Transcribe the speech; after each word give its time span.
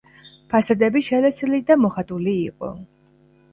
ფასადები 0.53 1.03
შელესილი 1.09 1.61
და 1.69 1.79
მოხატული 1.83 2.37
იყო. 2.49 2.75